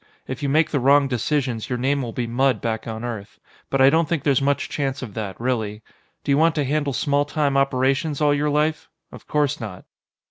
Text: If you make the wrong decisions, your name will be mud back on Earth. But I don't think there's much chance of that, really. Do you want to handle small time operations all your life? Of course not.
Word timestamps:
If 0.27 0.41
you 0.41 0.49
make 0.49 0.71
the 0.71 0.79
wrong 0.79 1.07
decisions, 1.07 1.69
your 1.69 1.77
name 1.77 2.01
will 2.01 2.11
be 2.11 2.25
mud 2.25 2.59
back 2.59 2.87
on 2.87 3.03
Earth. 3.03 3.39
But 3.69 3.81
I 3.81 3.91
don't 3.91 4.09
think 4.09 4.23
there's 4.23 4.41
much 4.41 4.67
chance 4.67 5.03
of 5.03 5.13
that, 5.13 5.39
really. 5.39 5.83
Do 6.23 6.31
you 6.31 6.39
want 6.39 6.55
to 6.55 6.63
handle 6.63 6.93
small 6.93 7.23
time 7.23 7.55
operations 7.55 8.19
all 8.19 8.33
your 8.33 8.49
life? 8.49 8.89
Of 9.11 9.27
course 9.27 9.59
not. 9.59 9.85